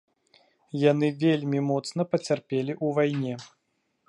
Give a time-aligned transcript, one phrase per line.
[0.91, 3.33] Яны вельмі моцна пацярпелі ў вайне.